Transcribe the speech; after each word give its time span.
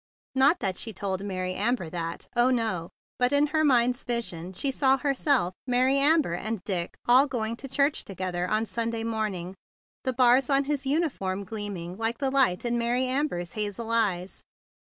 Not 0.33 0.61
that 0.61 0.77
she 0.79 0.93
told 0.93 1.23
Mary 1.23 1.53
Amber 1.53 1.87
that, 1.87 2.27
oh, 2.35 2.49
no! 2.49 2.89
But 3.19 3.31
in 3.31 3.45
her 3.53 3.63
mind's 3.63 4.03
vision 4.03 4.51
she 4.51 4.71
saw 4.71 4.97
herself, 4.97 5.53
Mary 5.67 5.99
Amber, 5.99 6.33
and 6.33 6.63
Dick 6.63 6.95
all 7.07 7.27
going 7.27 7.53
to¬ 7.53 7.57
gether 8.15 8.41
to 8.47 8.47
church 8.47 8.51
on 8.51 8.65
Sunday 8.65 9.03
morning, 9.03 9.53
the 10.03 10.11
bars 10.11 10.49
on 10.49 10.63
his 10.63 10.87
uniform 10.87 11.43
gleaming 11.43 11.97
like 11.99 12.17
10 12.17 12.25
THE 12.25 12.31
BIG 12.31 12.31
BLUE 12.33 12.39
SOLDIER 12.39 12.49
the 12.49 12.51
light 12.51 12.65
in 12.65 12.77
Mary 12.79 13.05
Amber's 13.05 13.51
hazel 13.53 13.91
eyes. 13.91 14.41